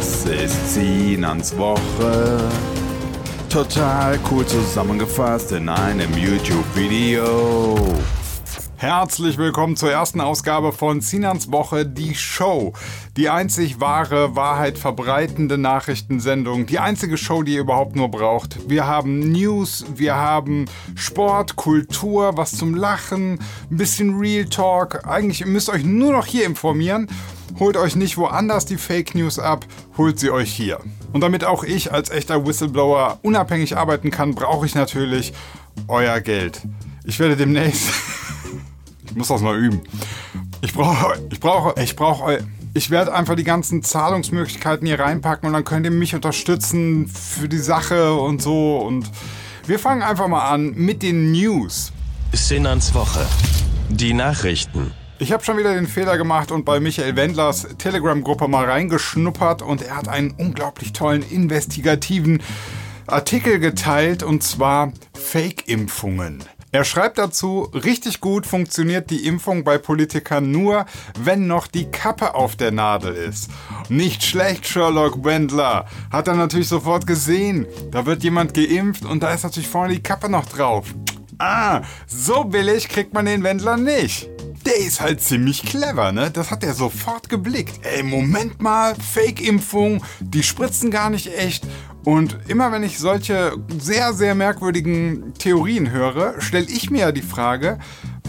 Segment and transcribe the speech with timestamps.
[0.00, 2.48] Das ist Sinans Woche.
[3.50, 7.76] Total cool zusammengefasst in einem YouTube-Video.
[8.76, 12.72] Herzlich willkommen zur ersten Ausgabe von Sinans Woche, die Show.
[13.18, 16.64] Die einzig wahre, Wahrheit verbreitende Nachrichtensendung.
[16.64, 18.70] Die einzige Show, die ihr überhaupt nur braucht.
[18.70, 20.64] Wir haben News, wir haben
[20.94, 23.38] Sport, Kultur, was zum Lachen,
[23.70, 25.06] ein bisschen Real Talk.
[25.06, 27.06] Eigentlich müsst ihr euch nur noch hier informieren.
[27.58, 29.66] Holt euch nicht woanders die Fake News ab,
[29.98, 30.80] holt sie euch hier.
[31.12, 35.32] Und damit auch ich als echter Whistleblower unabhängig arbeiten kann, brauche ich natürlich
[35.88, 36.62] euer Geld.
[37.04, 37.90] Ich werde demnächst
[39.10, 39.80] ich muss das mal üben.
[40.62, 45.52] Ich brauche, ich brauche, ich brauche, ich werde einfach die ganzen Zahlungsmöglichkeiten hier reinpacken und
[45.52, 48.78] dann könnt ihr mich unterstützen für die Sache und so.
[48.78, 49.10] Und
[49.66, 51.92] wir fangen einfach mal an mit den News.
[52.32, 53.26] Sinnans Woche.
[53.88, 54.92] Die Nachrichten.
[55.22, 59.82] Ich habe schon wieder den Fehler gemacht und bei Michael Wendlers Telegram-Gruppe mal reingeschnuppert und
[59.82, 62.42] er hat einen unglaublich tollen investigativen
[63.06, 66.42] Artikel geteilt und zwar Fake-Impfungen.
[66.72, 70.86] Er schreibt dazu, richtig gut funktioniert die Impfung bei Politikern nur,
[71.18, 73.50] wenn noch die Kappe auf der Nadel ist.
[73.90, 75.84] Nicht schlecht, Sherlock Wendler.
[76.10, 77.66] Hat er natürlich sofort gesehen.
[77.90, 80.94] Da wird jemand geimpft und da ist natürlich vorne die Kappe noch drauf.
[81.36, 84.30] Ah, so billig kriegt man den Wendler nicht.
[84.70, 86.30] Der ist halt ziemlich clever, ne?
[86.30, 87.84] Das hat er sofort geblickt.
[87.84, 91.66] Ey, Moment mal, Fake-Impfung, die spritzen gar nicht echt.
[92.04, 97.20] Und immer wenn ich solche sehr, sehr merkwürdigen Theorien höre, stelle ich mir ja die
[97.20, 97.80] Frage,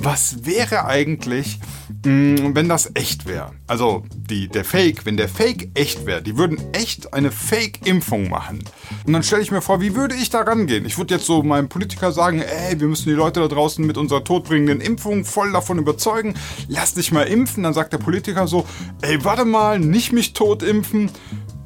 [0.04, 1.60] was wäre eigentlich,
[2.06, 3.52] mm, wenn das echt wäre?
[3.68, 8.64] Also die, der Fake, wenn der Fake echt wäre, die würden echt eine Fake-Impfung machen.
[9.06, 10.86] Und dann stelle ich mir vor, wie würde ich da rangehen?
[10.86, 13.98] Ich würde jetzt so meinem Politiker sagen, ey, wir müssen die Leute da draußen mit
[13.98, 16.34] unserer todbringenden Impfung voll davon überzeugen,
[16.68, 17.64] lass dich mal impfen.
[17.64, 18.66] Dann sagt der Politiker so,
[19.02, 21.12] ey, warte mal, nicht mich tot impfen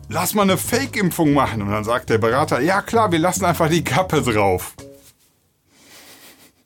[0.08, 1.64] lass mal eine Fake-Impfung machen.
[1.64, 4.76] Und dann sagt der Berater, ja klar, wir lassen einfach die Kappe drauf.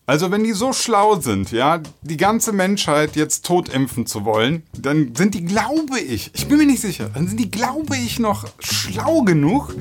[0.09, 5.14] Also wenn die so schlau sind, ja, die ganze Menschheit jetzt totimpfen zu wollen, dann
[5.15, 8.48] sind die, glaube ich, ich bin mir nicht sicher, dann sind die, glaube ich, noch
[8.58, 9.75] schlau genug,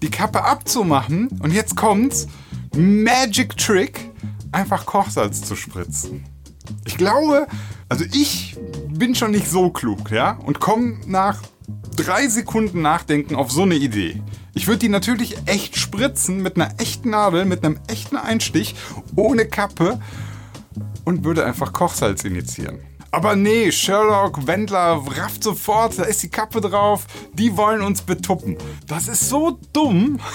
[0.00, 1.26] die Kappe abzumachen.
[1.42, 2.28] Und jetzt kommt's,
[2.76, 4.08] Magic Trick,
[4.52, 6.26] einfach Kochsalz zu spritzen.
[6.84, 7.48] Ich glaube,
[7.88, 8.56] also ich
[8.88, 11.42] bin schon nicht so klug, ja, und komme nach
[11.96, 14.22] drei Sekunden nachdenken auf so eine Idee.
[14.54, 18.74] Ich würde die natürlich echt spritzen mit einer echten Nadel, mit einem echten Einstich,
[19.16, 19.98] ohne Kappe
[21.04, 22.80] und würde einfach Kochsalz initiieren.
[23.10, 28.56] Aber nee, Sherlock, Wendler rafft sofort, da ist die Kappe drauf, die wollen uns betuppen.
[28.86, 30.18] Das ist so dumm.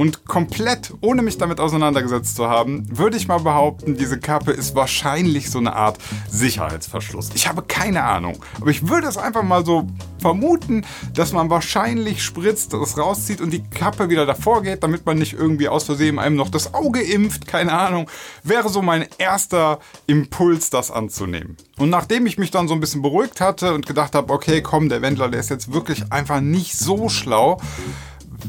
[0.00, 4.74] Und komplett, ohne mich damit auseinandergesetzt zu haben, würde ich mal behaupten, diese Kappe ist
[4.74, 5.98] wahrscheinlich so eine Art
[6.30, 7.28] Sicherheitsverschluss.
[7.34, 8.42] Ich habe keine Ahnung.
[8.58, 9.86] Aber ich würde es einfach mal so
[10.18, 15.18] vermuten, dass man wahrscheinlich spritzt, das rauszieht und die Kappe wieder davor geht, damit man
[15.18, 17.46] nicht irgendwie aus Versehen einem noch das Auge impft.
[17.46, 18.08] Keine Ahnung.
[18.42, 21.58] Wäre so mein erster Impuls, das anzunehmen.
[21.76, 24.88] Und nachdem ich mich dann so ein bisschen beruhigt hatte und gedacht habe, okay, komm,
[24.88, 27.60] der Wendler, der ist jetzt wirklich einfach nicht so schlau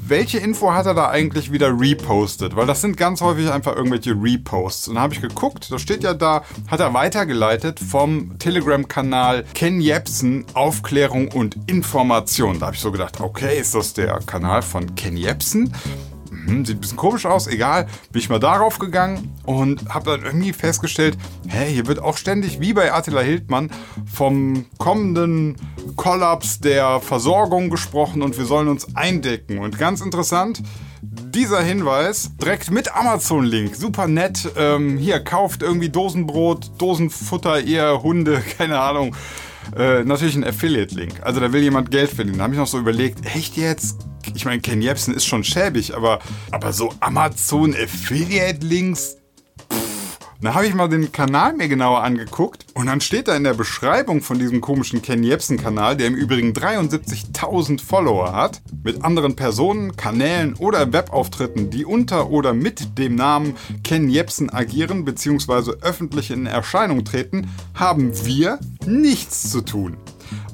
[0.07, 2.55] welche Info hat er da eigentlich wieder repostet?
[2.55, 4.87] Weil das sind ganz häufig einfach irgendwelche Reposts.
[4.87, 9.81] Und da habe ich geguckt, da steht ja da, hat er weitergeleitet vom Telegram-Kanal Ken
[9.81, 12.59] Jebsen Aufklärung und Information.
[12.59, 15.73] Da habe ich so gedacht, okay, ist das der Kanal von Ken Jebsen?
[16.45, 20.25] Hm, sieht ein bisschen komisch aus, egal, bin ich mal darauf gegangen und habe dann
[20.25, 23.71] irgendwie festgestellt, hey, hier wird auch ständig, wie bei Attila Hildmann,
[24.11, 25.55] vom kommenden
[25.95, 29.59] Kollaps der Versorgung gesprochen und wir sollen uns eindecken.
[29.59, 30.61] Und ganz interessant,
[31.01, 33.75] dieser Hinweis direkt mit Amazon-Link.
[33.75, 34.51] Super nett.
[34.55, 39.15] Ähm, hier, kauft irgendwie Dosenbrot, Dosenfutter, ihr Hunde, keine Ahnung.
[39.75, 41.21] Äh, natürlich ein Affiliate-Link.
[41.21, 42.37] Also da will jemand Geld verdienen.
[42.37, 44.10] Da habe ich noch so überlegt, echt jetzt?
[44.35, 46.19] Ich meine, Ken Jebsen ist schon schäbig, aber,
[46.51, 49.17] aber so Amazon Affiliate-Links,
[50.43, 53.53] da habe ich mal den Kanal mir genauer angeguckt und dann steht da in der
[53.53, 59.95] Beschreibung von diesem komischen Ken Jebsen-Kanal, der im Übrigen 73.000 Follower hat, mit anderen Personen,
[59.95, 65.73] Kanälen oder Webauftritten, die unter oder mit dem Namen Ken Jebsen agieren bzw.
[65.81, 68.57] öffentlich in Erscheinung treten, haben wir
[68.87, 69.95] nichts zu tun.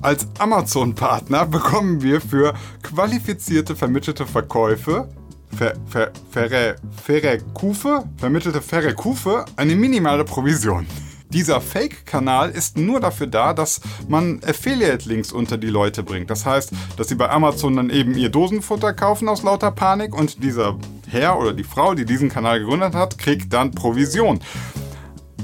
[0.01, 2.53] Als Amazon-Partner bekommen wir für
[2.83, 5.09] qualifizierte vermittelte Verkäufe
[5.55, 10.85] Ver, ver, verre, Verrekufe, vermittelte Verrekufe, eine minimale Provision.
[11.29, 16.29] Dieser Fake-Kanal ist nur dafür da, dass man Affiliate-Links unter die Leute bringt.
[16.29, 20.43] Das heißt, dass sie bei Amazon dann eben ihr Dosenfutter kaufen aus lauter Panik und
[20.43, 20.77] dieser
[21.09, 24.39] Herr oder die Frau, die diesen Kanal gegründet hat, kriegt dann Provision.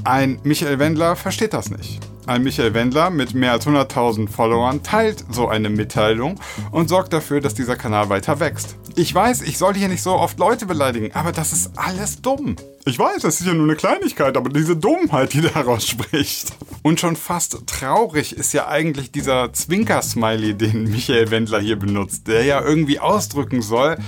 [0.04, 2.00] Ein Michael Wendler versteht das nicht.
[2.26, 6.40] Ein Michael Wendler mit mehr als 100.000 Followern teilt so eine Mitteilung
[6.70, 8.76] und sorgt dafür, dass dieser Kanal weiter wächst.
[8.96, 12.56] Ich weiß, ich sollte hier nicht so oft Leute beleidigen, aber das ist alles dumm.
[12.86, 16.54] Ich weiß, das ist ja nur eine Kleinigkeit, aber diese Dummheit, die daraus spricht.
[16.82, 22.44] Und schon fast traurig ist ja eigentlich dieser Zwinker-Smiley, den Michael Wendler hier benutzt, der
[22.44, 23.98] ja irgendwie ausdrücken soll,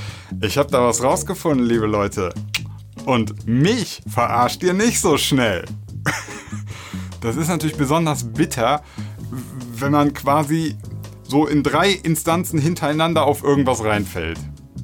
[0.41, 2.33] ich habe da was rausgefunden, liebe Leute.
[3.05, 5.67] Und mich verarscht ihr nicht so schnell.
[7.27, 8.83] Das ist natürlich besonders bitter,
[9.79, 10.77] wenn man quasi
[11.25, 14.39] so in drei Instanzen hintereinander auf irgendwas reinfällt.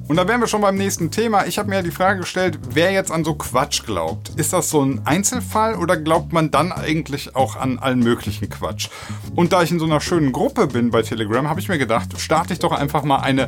[0.09, 1.45] Und da wären wir schon beim nächsten Thema.
[1.45, 4.33] Ich habe mir ja die Frage gestellt, wer jetzt an so Quatsch glaubt.
[4.35, 8.89] Ist das so ein Einzelfall oder glaubt man dann eigentlich auch an allen möglichen Quatsch?
[9.35, 12.19] Und da ich in so einer schönen Gruppe bin bei Telegram, habe ich mir gedacht,
[12.19, 13.47] starte ich doch einfach mal eine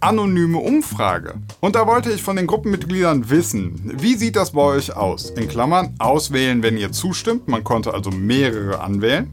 [0.00, 1.34] anonyme Umfrage.
[1.60, 5.30] Und da wollte ich von den Gruppenmitgliedern wissen, wie sieht das bei euch aus?
[5.30, 7.48] In Klammern, auswählen, wenn ihr zustimmt.
[7.48, 9.30] Man konnte also mehrere anwählen.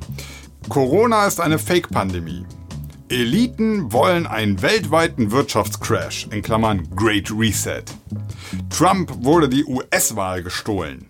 [0.69, 2.45] Corona ist eine Fake-Pandemie.
[3.09, 7.83] Eliten wollen einen weltweiten Wirtschaftscrash, in Klammern Great Reset.
[8.69, 11.05] Trump wurde die US-Wahl gestohlen.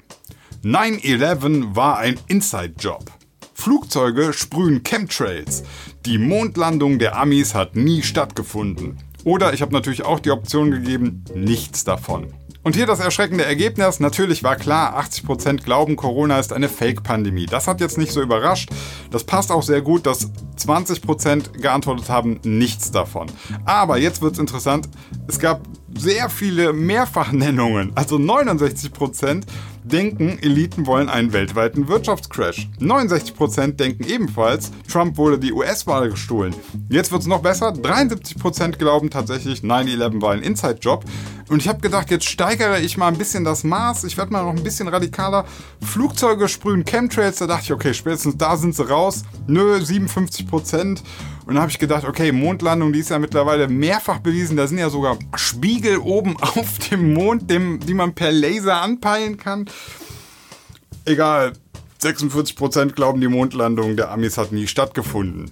[0.63, 3.05] 9-11 war ein Inside-Job.
[3.53, 5.63] Flugzeuge sprühen Chemtrails.
[6.05, 8.97] Die Mondlandung der Amis hat nie stattgefunden.
[9.23, 12.33] Oder ich habe natürlich auch die Option gegeben, nichts davon.
[12.63, 13.99] Und hier das erschreckende Ergebnis.
[13.99, 17.45] Natürlich war klar, 80% glauben, Corona ist eine Fake-Pandemie.
[17.45, 18.69] Das hat jetzt nicht so überrascht.
[19.11, 23.27] Das passt auch sehr gut, dass 20% geantwortet haben, nichts davon.
[23.65, 24.87] Aber jetzt wird es interessant.
[25.27, 25.61] Es gab
[25.97, 27.91] sehr viele Mehrfachnennungen.
[27.95, 29.43] Also 69%
[29.83, 32.69] denken, Eliten wollen einen weltweiten Wirtschaftscrash.
[32.79, 36.55] 69% denken ebenfalls, Trump wurde die US-Wahl gestohlen.
[36.89, 37.69] Jetzt wird es noch besser.
[37.69, 41.05] 73% glauben tatsächlich, 9-11 war ein Inside-Job.
[41.53, 44.05] Und ich habe gedacht, jetzt steigere ich mal ein bisschen das Maß.
[44.05, 45.45] Ich werde mal noch ein bisschen radikaler.
[45.85, 47.37] Flugzeuge sprühen Chemtrails.
[47.37, 49.21] Da dachte ich, okay, spätestens da sind sie raus.
[49.45, 51.03] Nö, 57 Prozent.
[51.45, 54.57] Und dann habe ich gedacht, okay, Mondlandung, die ist ja mittlerweile mehrfach bewiesen.
[54.57, 59.37] Da sind ja sogar Spiegel oben auf dem Mond, dem, die man per Laser anpeilen
[59.37, 59.69] kann.
[61.05, 61.53] Egal,
[62.01, 65.51] 46% glauben, die Mondlandung der Amis hat nie stattgefunden.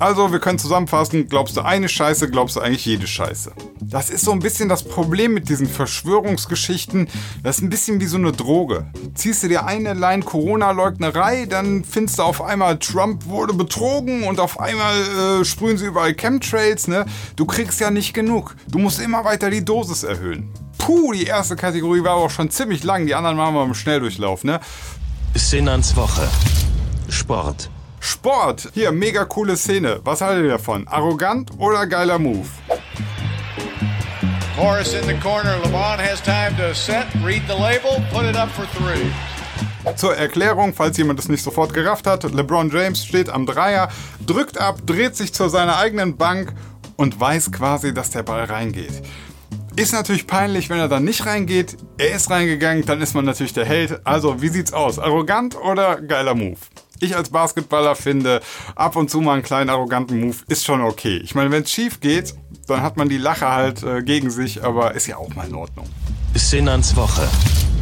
[0.00, 3.52] Also, wir können zusammenfassen, glaubst du eine Scheiße, glaubst du eigentlich jede Scheiße.
[3.82, 7.06] Das ist so ein bisschen das Problem mit diesen Verschwörungsgeschichten.
[7.42, 8.90] Das ist ein bisschen wie so eine Droge.
[9.14, 14.40] Ziehst du dir eine Line Corona-Leugnerei, dann findest du auf einmal, Trump wurde betrogen und
[14.40, 17.04] auf einmal äh, sprühen sie überall Chemtrails, ne?
[17.36, 18.56] Du kriegst ja nicht genug.
[18.68, 20.48] Du musst immer weiter die Dosis erhöhen.
[20.78, 23.04] Puh, die erste Kategorie war aber auch schon ziemlich lang.
[23.04, 24.60] Die anderen machen wir im Schnelldurchlauf, ne?
[25.34, 26.26] Sinnans Woche.
[27.10, 27.68] Sport.
[28.20, 28.68] Sport.
[28.74, 29.98] Hier, mega coole Szene.
[30.04, 30.86] Was haltet ihr davon?
[30.88, 32.46] Arrogant oder geiler Move?
[34.58, 35.56] Morris in the corner.
[35.64, 39.10] LeBron has time to set, read the label, put it up for three.
[39.96, 43.88] Zur Erklärung, falls jemand es nicht sofort gerafft hat, LeBron James steht am Dreier,
[44.26, 46.52] drückt ab, dreht sich zu seiner eigenen Bank
[46.96, 49.00] und weiß quasi, dass der Ball reingeht.
[49.76, 51.78] Ist natürlich peinlich, wenn er dann nicht reingeht.
[51.96, 54.06] Er ist reingegangen, dann ist man natürlich der Held.
[54.06, 54.98] Also, wie sieht's aus?
[54.98, 56.58] Arrogant oder geiler Move?
[57.02, 58.42] Ich als Basketballer finde,
[58.74, 61.16] ab und zu mal einen kleinen arroganten Move ist schon okay.
[61.24, 62.34] Ich meine, wenn es schief geht,
[62.66, 65.54] dann hat man die Lache halt äh, gegen sich, aber ist ja auch mal in
[65.54, 65.88] Ordnung.
[66.34, 67.26] Sinnans Woche.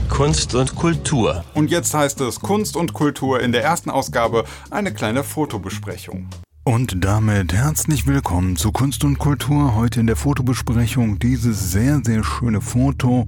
[0.09, 1.45] Kunst und Kultur.
[1.55, 6.29] Und jetzt heißt es Kunst und Kultur in der ersten Ausgabe eine kleine Fotobesprechung.
[6.63, 9.75] Und damit herzlich willkommen zu Kunst und Kultur.
[9.75, 13.27] Heute in der Fotobesprechung dieses sehr, sehr schöne Foto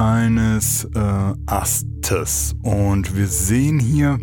[0.00, 2.54] eines äh, Astes.
[2.62, 4.18] Und wir sehen hier,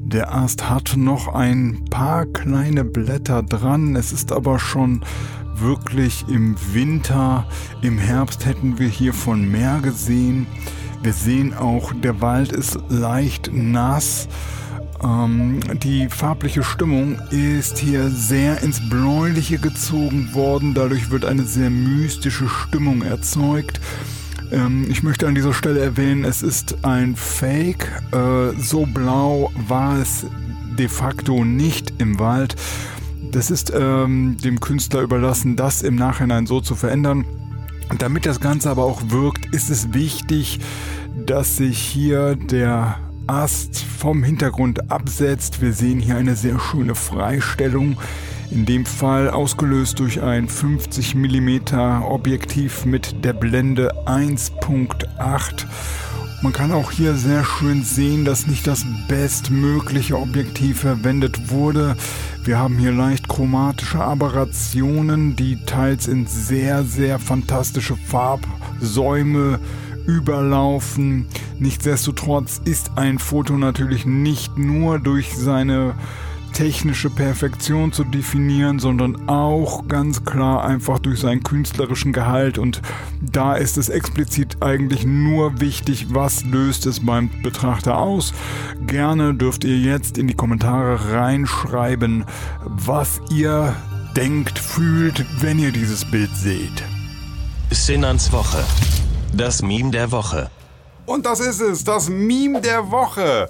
[0.00, 3.96] der Ast hat noch ein paar kleine Blätter dran.
[3.96, 5.04] Es ist aber schon
[5.54, 7.46] wirklich im Winter.
[7.82, 10.46] Im Herbst hätten wir hier von mehr gesehen.
[11.02, 14.26] Wir sehen auch, der Wald ist leicht nass.
[15.02, 20.72] Ähm, die farbliche Stimmung ist hier sehr ins Bläuliche gezogen worden.
[20.72, 23.80] Dadurch wird eine sehr mystische Stimmung erzeugt.
[24.52, 27.90] Ähm, ich möchte an dieser Stelle erwähnen, es ist ein Fake.
[28.12, 30.26] Äh, so blau war es
[30.78, 32.56] de facto nicht im Wald.
[33.32, 37.24] Das ist ähm, dem Künstler überlassen, das im Nachhinein so zu verändern.
[37.98, 40.60] Damit das Ganze aber auch wirkt, ist es wichtig,
[41.26, 45.60] dass sich hier der Ast vom Hintergrund absetzt.
[45.60, 47.96] Wir sehen hier eine sehr schöne Freistellung.
[48.50, 55.66] In dem Fall ausgelöst durch ein 50 mm Objektiv mit der Blende 1.8.
[56.42, 61.96] Man kann auch hier sehr schön sehen, dass nicht das bestmögliche Objektiv verwendet wurde.
[62.42, 69.60] Wir haben hier leicht chromatische Aberrationen, die teils in sehr, sehr fantastische Farbsäume
[70.06, 71.26] überlaufen.
[71.60, 75.94] Nichtsdestotrotz ist ein Foto natürlich nicht nur durch seine
[76.52, 82.58] technische Perfektion zu definieren, sondern auch ganz klar einfach durch seinen künstlerischen Gehalt.
[82.58, 82.82] Und
[83.20, 88.32] da ist es explizit eigentlich nur wichtig, was löst es beim Betrachter aus.
[88.86, 92.24] Gerne dürft ihr jetzt in die Kommentare reinschreiben,
[92.64, 93.74] was ihr
[94.16, 96.82] denkt, fühlt, wenn ihr dieses Bild seht.
[97.70, 98.64] Sinnans Woche.
[99.32, 100.50] Das Meme der Woche.
[101.06, 103.48] Und das ist es, das Meme der Woche.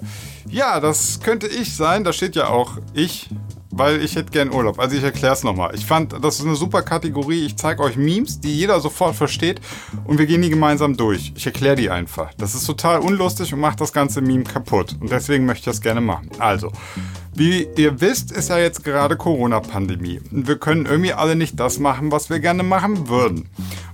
[0.49, 2.03] Ja, das könnte ich sein.
[2.03, 3.29] Da steht ja auch ich,
[3.69, 4.79] weil ich hätte gern Urlaub.
[4.79, 5.73] Also ich erkläre es nochmal.
[5.75, 7.45] Ich fand, das ist eine super Kategorie.
[7.45, 9.61] Ich zeige euch Memes, die jeder sofort versteht
[10.05, 11.33] und wir gehen die gemeinsam durch.
[11.35, 12.33] Ich erkläre die einfach.
[12.37, 14.95] Das ist total unlustig und macht das ganze Meme kaputt.
[14.99, 16.29] Und deswegen möchte ich das gerne machen.
[16.39, 16.71] Also,
[17.33, 20.21] wie ihr wisst, ist ja jetzt gerade Corona-Pandemie.
[20.31, 23.47] Wir können irgendwie alle nicht das machen, was wir gerne machen würden.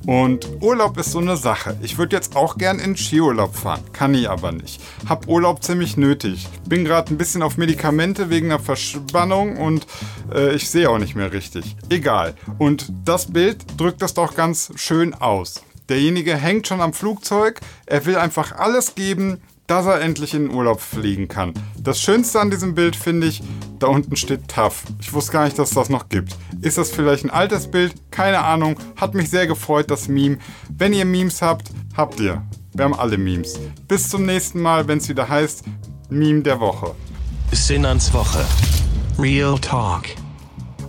[0.06, 1.78] Und Urlaub ist so eine Sache.
[1.82, 4.82] Ich würde jetzt auch gern in Skiurlaub fahren, kann ich aber nicht.
[5.08, 6.48] Hab Urlaub ziemlich nötig.
[6.66, 9.86] Bin gerade ein bisschen auf Medikamente wegen einer Verspannung und
[10.34, 11.76] äh, ich sehe auch nicht mehr richtig.
[11.90, 12.34] Egal.
[12.58, 15.62] Und das Bild drückt das doch ganz schön aus.
[15.90, 20.56] Derjenige hängt schon am Flugzeug, er will einfach alles geben, dass er endlich in den
[20.56, 21.54] Urlaub fliegen kann.
[21.80, 23.44] Das Schönste an diesem Bild finde ich,
[23.80, 24.84] da unten steht TAF.
[25.02, 26.36] Ich wusste gar nicht, dass es das noch gibt.
[26.62, 27.94] Ist das vielleicht ein altes Bild?
[28.10, 28.80] Keine Ahnung.
[28.96, 30.38] Hat mich sehr gefreut, das Meme.
[30.70, 32.42] Wenn ihr Memes habt, habt ihr.
[32.74, 33.60] Wir haben alle Memes.
[33.88, 35.64] Bis zum nächsten Mal, wenn es wieder heißt
[36.10, 36.96] Meme der Woche.
[37.52, 38.46] Sinnans Woche.
[39.20, 40.04] Real Talk.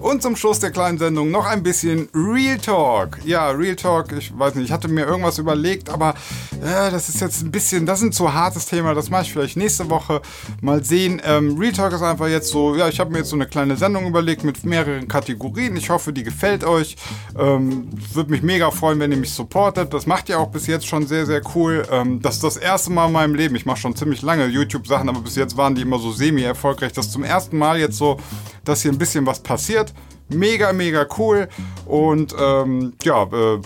[0.01, 3.19] Und zum Schluss der kleinen Sendung noch ein bisschen Real Talk.
[3.25, 6.15] Ja, Real Talk, ich weiß nicht, ich hatte mir irgendwas überlegt, aber
[6.63, 9.33] äh, das ist jetzt ein bisschen, das ist ein zu hartes Thema, das mache ich
[9.33, 10.23] vielleicht nächste Woche
[10.61, 11.21] mal sehen.
[11.25, 13.77] Ähm, Real Talk ist einfach jetzt so, ja, ich habe mir jetzt so eine kleine
[13.77, 15.77] Sendung überlegt mit mehreren Kategorien.
[15.77, 16.97] Ich hoffe, die gefällt euch.
[17.39, 19.93] Ähm, Würde mich mega freuen, wenn ihr mich supportet.
[19.93, 21.87] Das macht ihr auch bis jetzt schon sehr, sehr cool.
[21.91, 23.57] Ähm, das ist das erste Mal in meinem Leben.
[23.57, 26.93] Ich mache schon ziemlich lange YouTube-Sachen, aber bis jetzt waren die immer so semi-erfolgreich.
[26.93, 28.19] Das zum ersten Mal jetzt so,
[28.69, 29.95] dass hier ein bisschen was passiert.
[30.29, 31.49] Mega, mega cool.
[31.87, 33.61] Und ähm, ja, äh,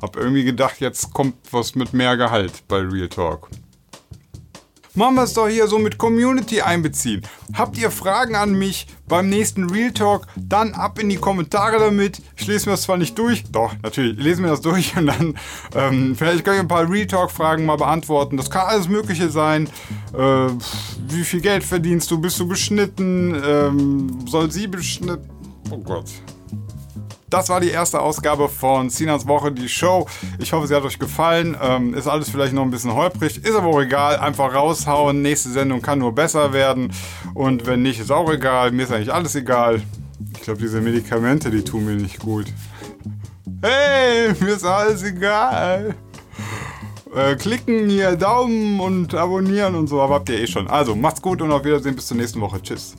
[0.00, 3.48] hab irgendwie gedacht, jetzt kommt was mit mehr Gehalt bei Real Talk.
[4.94, 7.22] Machen wir es doch hier so mit Community einbeziehen.
[7.54, 10.26] Habt ihr Fragen an mich beim nächsten Real Talk?
[10.36, 12.20] Dann ab in die Kommentare damit.
[12.36, 15.06] Ich lese mir das zwar nicht durch, doch, natürlich, ich lese mir das durch und
[15.06, 15.38] dann
[15.74, 18.36] ähm, vielleicht kann ich ein paar Real Talk-Fragen mal beantworten.
[18.36, 19.66] Das kann alles Mögliche sein.
[20.12, 20.48] Äh,
[21.08, 22.20] wie viel Geld verdienst du?
[22.20, 23.34] Bist du beschnitten?
[23.46, 25.30] Ähm, soll sie beschnitten?
[25.70, 26.10] Oh Gott.
[27.32, 30.06] Das war die erste Ausgabe von Sinas Woche, die Show.
[30.38, 31.56] Ich hoffe, sie hat euch gefallen.
[31.62, 34.18] Ähm, ist alles vielleicht noch ein bisschen holprig, ist aber auch egal.
[34.18, 35.22] Einfach raushauen.
[35.22, 36.92] Nächste Sendung kann nur besser werden.
[37.32, 38.72] Und wenn nicht, ist auch egal.
[38.72, 39.80] Mir ist eigentlich alles egal.
[40.34, 42.52] Ich glaube, diese Medikamente, die tun mir nicht gut.
[43.62, 45.94] Hey, mir ist alles egal.
[47.14, 50.68] Äh, klicken hier, Daumen und abonnieren und so, aber habt ihr eh schon.
[50.68, 52.60] Also, macht's gut und auf Wiedersehen bis zur nächsten Woche.
[52.60, 52.94] Tschüss.